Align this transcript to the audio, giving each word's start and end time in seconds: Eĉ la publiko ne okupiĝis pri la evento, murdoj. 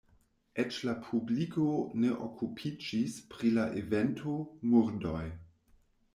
Eĉ 0.61 0.77
la 0.87 0.95
publiko 1.03 1.65
ne 2.05 2.15
okupiĝis 2.29 3.19
pri 3.35 3.53
la 3.59 3.67
evento, 3.83 4.35
murdoj. 4.73 5.25